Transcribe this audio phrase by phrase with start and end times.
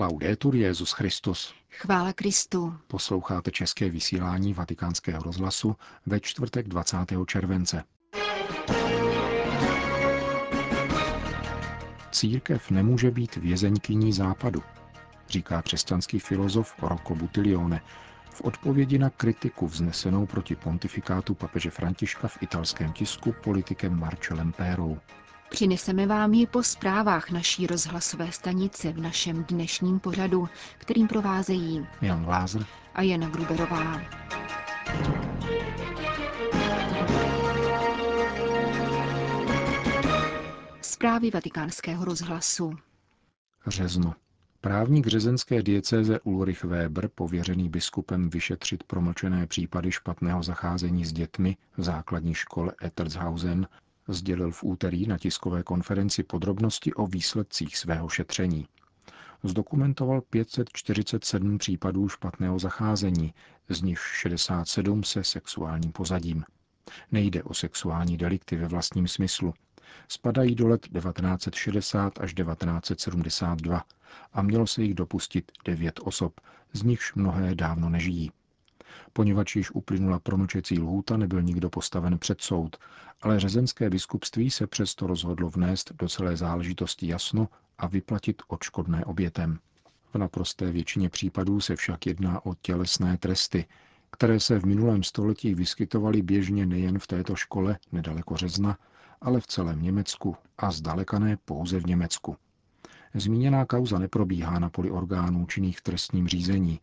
[0.00, 1.54] Laudetur Jezus Christus.
[1.70, 2.74] Chvála Kristu.
[2.86, 6.96] Posloucháte české vysílání Vatikánského rozhlasu ve čtvrtek 20.
[7.26, 7.84] července.
[12.10, 14.62] Církev nemůže být vězeňkyní západu,
[15.28, 17.80] říká křesťanský filozof Rocco Buttiglione
[18.30, 24.98] v odpovědi na kritiku vznesenou proti pontifikátu papeže Františka v italském tisku politikem Marcelem Pérou.
[25.50, 30.48] Přineseme vám ji po zprávách naší rozhlasové stanice v našem dnešním pořadu,
[30.78, 34.00] kterým provázejí Jan Lázr a Jana Gruberová.
[40.80, 42.76] Zprávy vatikánského rozhlasu.
[43.66, 44.14] Řezno.
[44.60, 51.82] Právník řezenské diecéze Ulrich Weber, pověřený biskupem vyšetřit promlčené případy špatného zacházení s dětmi v
[51.82, 53.66] základní škole Ettershausen,
[54.08, 58.66] sdělil v úterý na tiskové konferenci podrobnosti o výsledcích svého šetření.
[59.42, 63.34] Zdokumentoval 547 případů špatného zacházení,
[63.68, 66.44] z nich 67 se sexuálním pozadím.
[67.12, 69.54] Nejde o sexuální delikty ve vlastním smyslu.
[70.08, 73.84] Spadají do let 1960 až 1972
[74.32, 76.40] a mělo se jich dopustit devět osob,
[76.72, 78.30] z nichž mnohé dávno nežijí.
[79.12, 82.76] Poněvadž již uplynula promlčecí lhůta, nebyl nikdo postaven před soud,
[83.22, 89.58] ale řezenské biskupství se přesto rozhodlo vnést do celé záležitosti jasno a vyplatit odškodné obětem.
[90.14, 93.66] V naprosté většině případů se však jedná o tělesné tresty,
[94.10, 98.78] které se v minulém století vyskytovaly běžně nejen v této škole nedaleko Řezna,
[99.20, 102.36] ale v celém Německu a zdaleka ne pouze v Německu.
[103.14, 106.80] Zmíněná kauza neprobíhá na poli orgánů činných v trestním řízení,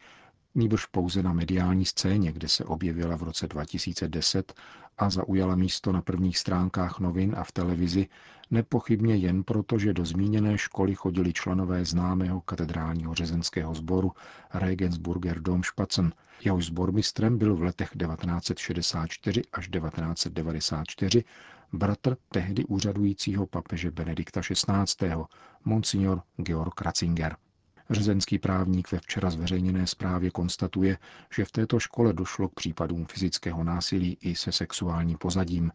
[0.55, 4.53] níbrž pouze na mediální scéně, kde se objevila v roce 2010
[4.97, 8.07] a zaujala místo na prvních stránkách novin a v televizi,
[8.51, 14.11] nepochybně jen proto, že do zmíněné školy chodili členové známého katedrálního řezenského sboru
[14.53, 21.23] Regensburger Domspatzen, jehož sbormistrem byl v letech 1964 až 1994
[21.73, 25.15] bratr tehdy úřadujícího papeže Benedikta XVI.,
[25.65, 27.35] monsignor Georg Ratzinger.
[27.89, 30.97] Řezenský právník ve včera zveřejněné zprávě konstatuje,
[31.35, 35.71] že v této škole došlo k případům fyzického násilí i se sexuálním pozadím,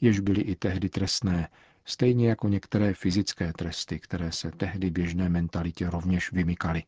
[0.00, 1.48] jež byly i tehdy trestné,
[1.84, 6.82] stejně jako některé fyzické tresty, které se tehdy běžné mentalitě rovněž vymykaly.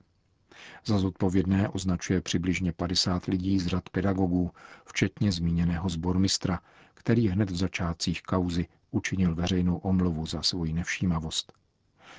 [0.84, 4.50] Za zodpovědné označuje přibližně 50 lidí z řad pedagogů,
[4.84, 6.60] včetně zmíněného zbormistra,
[6.94, 11.61] který hned v začátcích kauzy učinil veřejnou omluvu za svoji nevšímavost.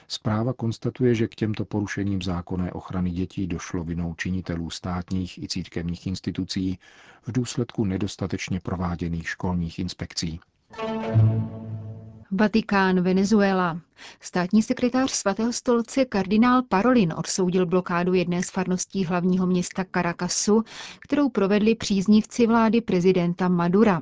[0.07, 6.07] Zpráva konstatuje, že k těmto porušením zákonné ochrany dětí došlo vinou činitelů státních i církevních
[6.07, 6.79] institucí
[7.21, 10.39] v důsledku nedostatečně prováděných školních inspekcí.
[12.35, 13.79] Vatikán, Venezuela.
[14.19, 20.63] Státní sekretář svatého stolce kardinál Parolin odsoudil blokádu jedné z farností hlavního města Caracasu,
[20.99, 24.01] kterou provedli příznivci vlády prezidenta Madura.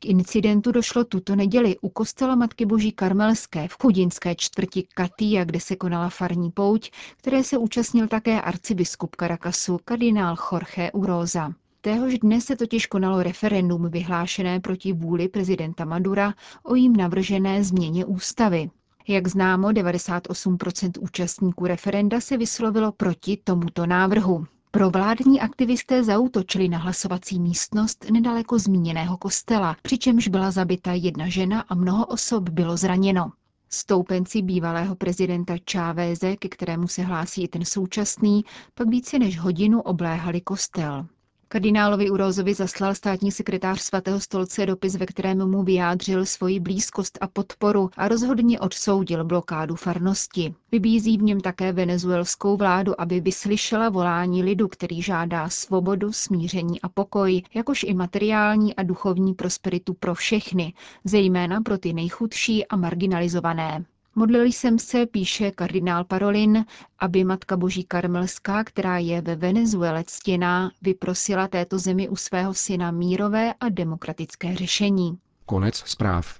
[0.00, 5.60] K incidentu došlo tuto neděli u kostela Matky Boží Karmelské v chudinské čtvrti Katia, kde
[5.60, 11.52] se konala farní pouť, které se účastnil také arcibiskup Caracasu kardinál Jorge Uroza.
[11.82, 18.04] Téhož dne se totiž konalo referendum vyhlášené proti vůli prezidenta Madura o jím navržené změně
[18.04, 18.70] ústavy.
[19.08, 24.46] Jak známo, 98% účastníků referenda se vyslovilo proti tomuto návrhu.
[24.70, 31.60] Pro vládní aktivisté zautočili na hlasovací místnost nedaleko zmíněného kostela, přičemž byla zabita jedna žena
[31.60, 33.32] a mnoho osob bylo zraněno.
[33.68, 39.80] Stoupenci bývalého prezidenta Čávéze, ke kterému se hlásí i ten současný, pak více než hodinu
[39.80, 41.06] obléhali kostel.
[41.52, 47.26] Kardinálovi Urozovi zaslal státní sekretář svatého stolce dopis, ve kterém mu vyjádřil svoji blízkost a
[47.26, 50.54] podporu a rozhodně odsoudil blokádu farnosti.
[50.72, 56.88] Vybízí v něm také venezuelskou vládu, aby vyslyšela volání lidu, který žádá svobodu, smíření a
[56.88, 60.74] pokoj, jakož i materiální a duchovní prosperitu pro všechny,
[61.04, 63.84] zejména pro ty nejchudší a marginalizované.
[64.14, 66.64] Modlil jsem se, píše kardinál Parolin,
[66.98, 72.90] aby Matka Boží Karmelská, která je ve Venezuele ctěná, vyprosila této zemi u svého syna
[72.90, 75.18] mírové a demokratické řešení.
[75.46, 76.38] Konec zpráv.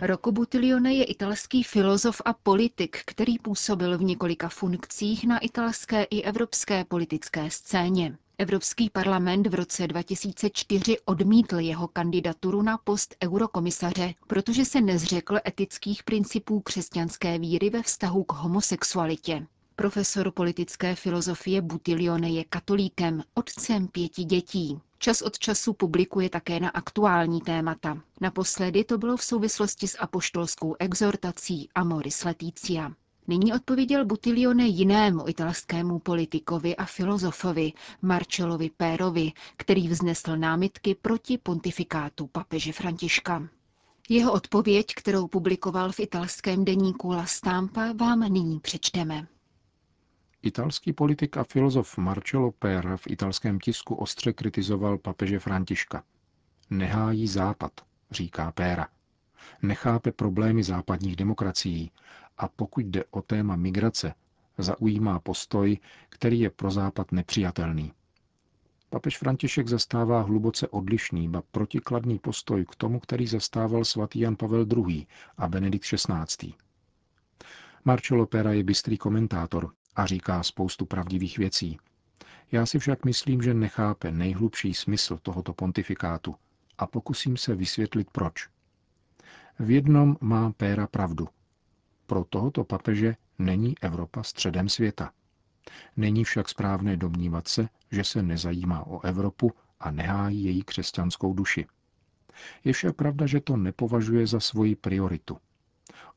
[0.00, 6.22] Rocco Buttiglione je italský filozof a politik, který působil v několika funkcích na italské i
[6.22, 8.18] evropské politické scéně.
[8.38, 16.02] Evropský parlament v roce 2004 odmítl jeho kandidaturu na post eurokomisaře, protože se nezřekl etických
[16.02, 19.46] principů křesťanské víry ve vztahu k homosexualitě.
[19.76, 24.80] Profesor politické filozofie Butilione je katolíkem, otcem pěti dětí.
[24.98, 27.98] Čas od času publikuje také na aktuální témata.
[28.20, 32.92] Naposledy to bylo v souvislosti s apoštolskou exhortací Amoris Leticia.
[33.28, 37.72] Nyní odpověděl Butilione jinému italskému politikovi a filozofovi,
[38.02, 43.48] Marcellovi Pérovi, který vznesl námitky proti pontifikátu papeže Františka.
[44.08, 49.26] Jeho odpověď, kterou publikoval v italském deníku La Stampa, vám nyní přečteme.
[50.42, 56.04] Italský politik a filozof Marcello Pera v italském tisku ostře kritizoval papeže Františka.
[56.70, 57.72] Nehájí západ,
[58.10, 58.88] říká Péra.
[59.62, 61.90] Nechápe problémy západních demokracií
[62.42, 64.14] a pokud jde o téma migrace,
[64.58, 65.78] zaujímá postoj,
[66.08, 67.92] který je pro západ nepřijatelný.
[68.90, 74.66] Papež František zastává hluboce odlišný, ba protikladný postoj k tomu, který zastával svatý Jan Pavel
[74.76, 75.06] II.
[75.36, 76.52] a Benedikt XVI.
[77.84, 81.78] Marcello Pera je bystrý komentátor a říká spoustu pravdivých věcí.
[82.52, 86.34] Já si však myslím, že nechápe nejhlubší smysl tohoto pontifikátu
[86.78, 88.48] a pokusím se vysvětlit proč.
[89.58, 91.28] V jednom má Péra pravdu.
[92.12, 95.10] Pro tohoto papeže není Evropa středem světa.
[95.96, 101.66] Není však správné domnívat se, že se nezajímá o Evropu a nehájí její křesťanskou duši.
[102.64, 105.38] Je však pravda, že to nepovažuje za svoji prioritu.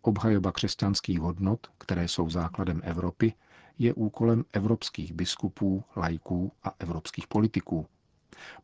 [0.01, 3.33] Obhajoba křesťanských hodnot, které jsou základem Evropy,
[3.77, 7.85] je úkolem evropských biskupů, lajků a evropských politiků.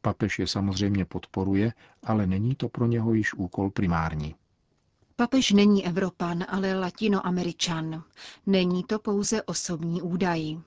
[0.01, 1.73] Papež je samozřejmě podporuje,
[2.03, 4.35] ale není to pro něho již úkol primární.
[5.21, 8.03] Papež není Evropan, ale latinoameričan.
[8.45, 10.57] Není to pouze osobní údaj.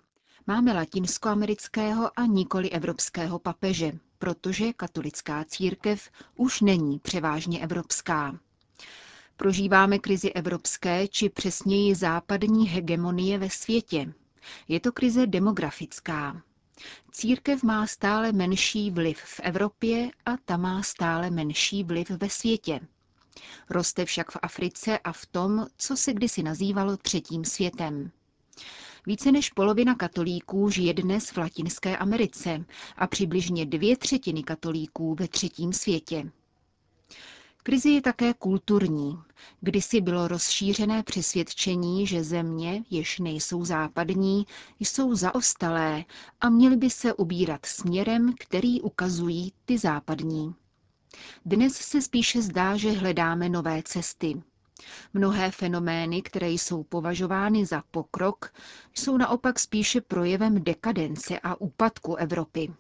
[0.46, 8.38] Máme latinskoamerického a nikoli evropského papeže, protože katolická církev už není převážně evropská.
[9.36, 14.14] Prožíváme krizi evropské, či přesněji západní hegemonie ve světě.
[14.68, 16.42] Je to krize demografická.
[17.12, 22.80] Církev má stále menší vliv v Evropě a ta má stále menší vliv ve světě.
[23.70, 28.10] Roste však v Africe a v tom, co se kdysi nazývalo třetím světem.
[29.06, 32.64] Více než polovina katolíků žije dnes v Latinské Americe
[32.96, 36.31] a přibližně dvě třetiny katolíků ve třetím světě.
[37.62, 39.19] Krizi je také kulturní.
[39.60, 44.46] Kdysi bylo rozšířené přesvědčení, že země, jež nejsou západní,
[44.80, 46.04] jsou zaostalé
[46.40, 50.54] a měly by se ubírat směrem, který ukazují ty západní.
[51.44, 54.43] Dnes se spíše zdá, že hledáme nové cesty.
[55.14, 58.52] Mnohé fenomény, které jsou považovány za pokrok,
[58.94, 62.75] jsou naopak spíše projevem dekadence a úpadku Evropy.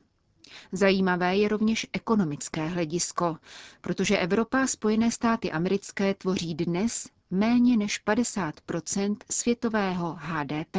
[0.72, 3.36] Zajímavé je rovněž ekonomické hledisko,
[3.80, 10.76] protože Evropa a Spojené státy americké tvoří dnes méně než 50% světového HDP.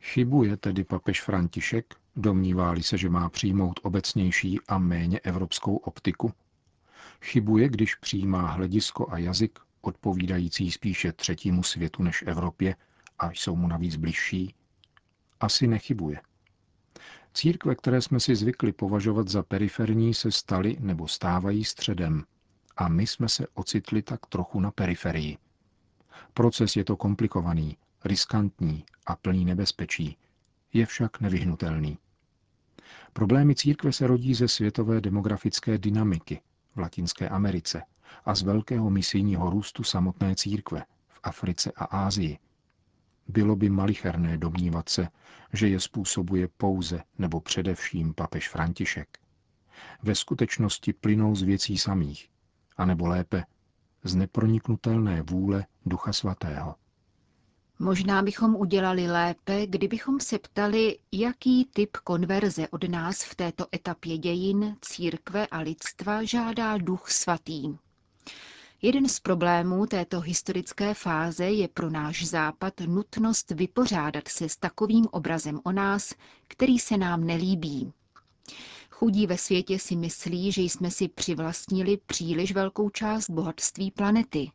[0.00, 6.32] Chybuje tedy papež František, domnívá se, že má přijmout obecnější a méně evropskou optiku?
[7.22, 12.76] Chybuje, když přijímá hledisko a jazyk odpovídající spíše třetímu světu než Evropě
[13.18, 14.54] a jsou mu navíc bližší?
[15.40, 16.20] Asi nechybuje.
[17.34, 22.24] Církve, které jsme si zvykli považovat za periferní, se staly nebo stávají středem
[22.76, 25.38] a my jsme se ocitli tak trochu na periferii.
[26.34, 30.16] Proces je to komplikovaný, riskantní a plný nebezpečí,
[30.72, 31.98] je však nevyhnutelný.
[33.12, 36.40] Problémy církve se rodí ze světové demografické dynamiky
[36.74, 37.82] v Latinské Americe
[38.24, 42.38] a z velkého misijního růstu samotné církve v Africe a Ázii–
[43.30, 45.08] bylo by malicherné domnívat se,
[45.52, 49.18] že je způsobuje pouze nebo především papež František.
[50.02, 52.28] Ve skutečnosti plynou z věcí samých,
[52.76, 53.44] anebo lépe
[54.04, 56.74] z neproniknutelné vůle Ducha Svatého.
[57.82, 64.18] Možná bychom udělali lépe, kdybychom se ptali, jaký typ konverze od nás v této etapě
[64.18, 67.76] dějin, církve a lidstva žádá Duch Svatý.
[68.82, 75.06] Jeden z problémů této historické fáze je pro náš západ nutnost vypořádat se s takovým
[75.10, 76.14] obrazem o nás,
[76.48, 77.92] který se nám nelíbí.
[78.90, 84.50] Chudí ve světě si myslí, že jsme si přivlastnili příliš velkou část bohatství planety.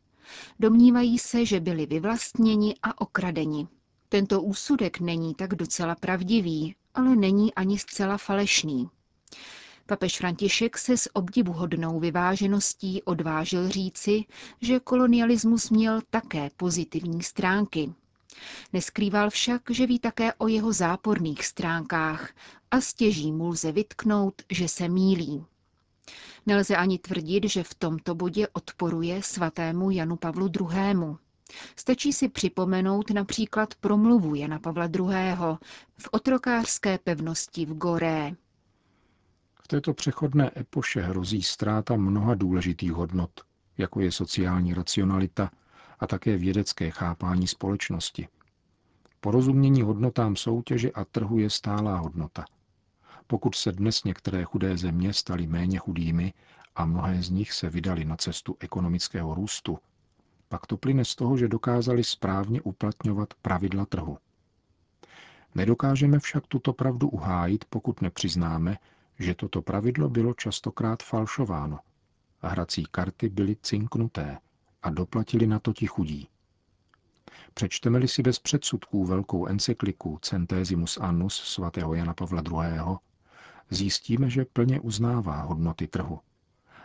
[0.60, 3.68] Domnívají se, že byli vyvlastněni a okradeni.
[4.08, 8.88] Tento úsudek není tak docela pravdivý, ale není ani zcela falešný.
[9.86, 14.24] Papež František se s obdivuhodnou vyvážeností odvážil říci,
[14.60, 17.92] že kolonialismus měl také pozitivní stránky.
[18.72, 22.30] Neskrýval však, že ví také o jeho záporných stránkách
[22.70, 25.44] a stěží mu lze vytknout, že se mílí.
[26.46, 31.16] Nelze ani tvrdit, že v tomto bodě odporuje svatému Janu Pavlu II.
[31.76, 35.12] Stačí si připomenout například promluvu Jana Pavla II.
[35.98, 38.32] v otrokářské pevnosti v Goré.
[39.62, 43.30] V této přechodné epoše hrozí ztráta mnoha důležitých hodnot,
[43.78, 45.50] jako je sociální racionalita
[46.00, 48.28] a také vědecké chápání společnosti.
[49.20, 52.44] Porozumění hodnotám soutěže a trhu je stálá hodnota.
[53.26, 56.32] Pokud se dnes některé chudé země staly méně chudými
[56.76, 59.78] a mnohé z nich se vydali na cestu ekonomického růstu,
[60.48, 64.18] pak to plyne z toho, že dokázali správně uplatňovat pravidla trhu.
[65.54, 68.78] Nedokážeme však tuto pravdu uhájit, pokud nepřiznáme,
[69.18, 71.78] že toto pravidlo bylo častokrát falšováno.
[72.42, 74.38] Hrací karty byly cinknuté
[74.82, 76.28] a doplatili na to ti chudí.
[77.54, 82.96] Přečteme-li si bez předsudků velkou encykliku Centesimus Annus svatého Jana Pavla II.,
[83.70, 86.20] zjistíme, že plně uznává hodnoty trhu,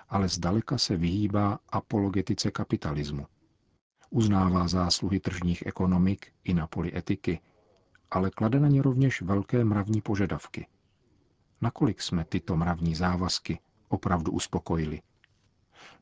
[0.09, 3.27] ale zdaleka se vyhýbá apologetice kapitalismu.
[4.09, 7.39] Uznává zásluhy tržních ekonomik i na poli etiky,
[8.11, 10.67] ale klade na ně rovněž velké mravní požadavky.
[11.61, 13.59] Nakolik jsme tyto mravní závazky
[13.89, 15.01] opravdu uspokojili?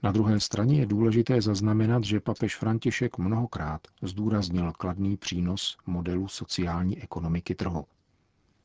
[0.04, 7.02] Na druhé straně je důležité zaznamenat, že papež František mnohokrát zdůraznil kladný přínos modelu sociální
[7.02, 7.86] ekonomiky trhu.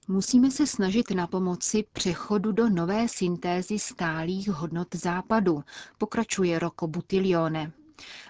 [0.08, 5.64] Musíme se snažit na pomoci přechodu do nové syntézy stálých hodnot západu,
[5.98, 7.72] pokračuje Rocco Butilione.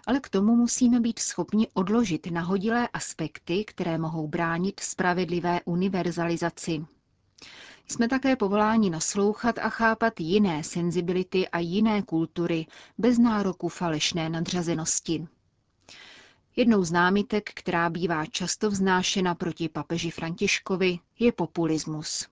[0.06, 6.84] Ale k tomu musíme být schopni odložit nahodilé aspekty, které mohou bránit spravedlivé univerzalizaci.
[7.88, 12.66] Jsme také povoláni naslouchat a chápat jiné senzibility a jiné kultury
[12.98, 15.26] bez nároku falešné nadřazenosti.
[16.56, 22.28] Jednou z námitek, která bývá často vznášena proti papeži Františkovi, je populismus.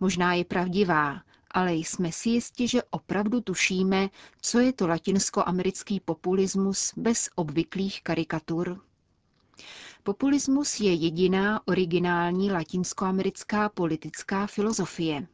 [0.00, 4.08] Možná je pravdivá, ale jsme si jisti, že opravdu tušíme,
[4.40, 8.80] co je to latinskoamerický populismus bez obvyklých karikatur.
[10.02, 15.26] Populismus je jediná originální latinskoamerická politická filozofie.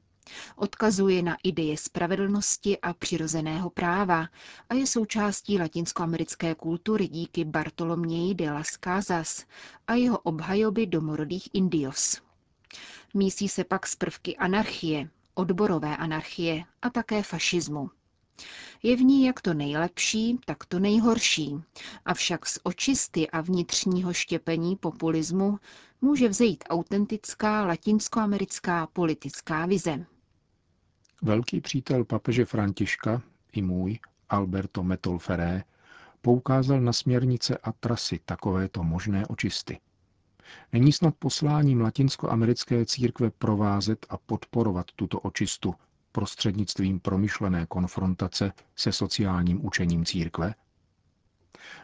[0.56, 4.28] Odkazuje na ideje spravedlnosti a přirozeného práva
[4.68, 9.44] a je součástí latinskoamerické kultury díky Bartoloměji de las Casas
[9.86, 12.22] a jeho obhajoby domorodých indios.
[13.14, 17.90] Mísí se pak z prvky anarchie, odborové anarchie a také fašismu.
[18.82, 21.54] Je v ní jak to nejlepší, tak to nejhorší.
[22.04, 25.58] Avšak z očisty a vnitřního štěpení populismu
[26.00, 30.06] může vzejít autentická latinskoamerická politická vize.
[31.24, 35.64] Velký přítel papeže Františka, i můj, Alberto Metolferé,
[36.20, 39.80] poukázal na směrnice a trasy takovéto možné očisty.
[40.72, 45.74] Není snad posláním latinskoamerické církve provázet a podporovat tuto očistu
[46.12, 50.54] prostřednictvím promyšlené konfrontace se sociálním učením církve?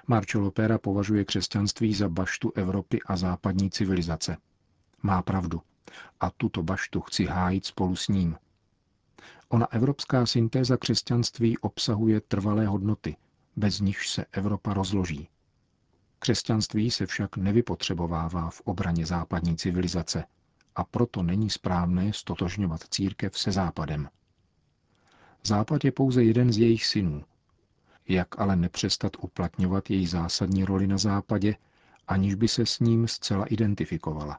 [0.06, 4.36] Marcello Pera považuje křesťanství za baštu Evropy a západní civilizace.
[5.02, 5.60] Má pravdu.
[6.20, 8.36] A tuto baštu chci hájit spolu s ním.
[9.52, 13.16] Ona evropská syntéza křesťanství obsahuje trvalé hodnoty,
[13.56, 15.28] bez nichž se Evropa rozloží.
[16.18, 20.24] Křesťanství se však nevypotřebovává v obraně západní civilizace
[20.76, 24.08] a proto není správné stotožňovat církev se západem.
[25.44, 27.24] Západ je pouze jeden z jejich synů.
[28.08, 31.56] Jak ale nepřestat uplatňovat její zásadní roli na západě,
[32.08, 34.38] aniž by se s ním zcela identifikovala?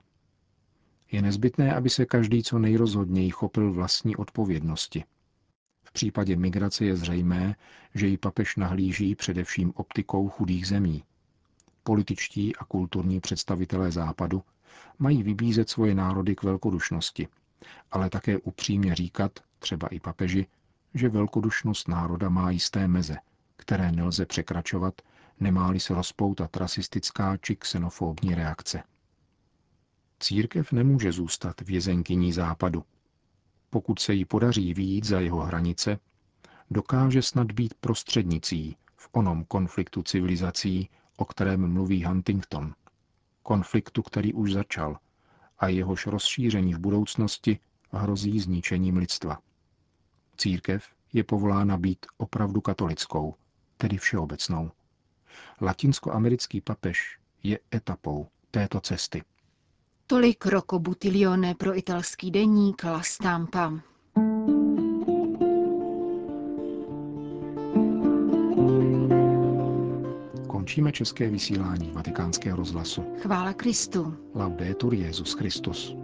[1.12, 5.04] Je nezbytné, aby se každý co nejrozhodněji chopil vlastní odpovědnosti.
[5.84, 7.56] V případě migrace je zřejmé,
[7.96, 11.04] že ji papež nahlíží především optikou chudých zemí.
[11.84, 14.44] Političtí a kulturní představitelé Západu
[15.00, 17.28] mají vybízet svoje národy k velkodušnosti,
[17.92, 20.46] ale také upřímně říkat, třeba i papeži,
[20.94, 23.18] že velkodušnost národa má jisté meze,
[23.56, 25.02] které nelze překračovat,
[25.40, 28.84] nemá-li se rozpoutat rasistická či xenofobní reakce.
[30.22, 32.84] Církev nemůže zůstat vězenkyní západu.
[33.70, 36.00] Pokud se jí podaří výjít za jeho hranice,
[36.72, 42.74] dokáže snad být prostřednicí v onom konfliktu civilizací, o kterém mluví Huntington.
[43.44, 44.98] Konfliktu, který už začal
[45.60, 47.60] a jehož rozšíření v budoucnosti
[47.92, 49.40] hrozí zničením lidstva.
[50.38, 53.36] Církev je povolána být opravdu katolickou,
[53.78, 54.72] tedy všeobecnou.
[55.62, 59.24] Latinskoamerický papež je etapou této cesty.
[60.12, 63.74] Tolik Rocco Butilione pro italský deník La Stampa.
[70.48, 73.04] Končíme české vysílání vatikánského rozhlasu.
[73.22, 74.18] Chvála Kristu.
[74.36, 75.96] Laudetur Jezus Christus.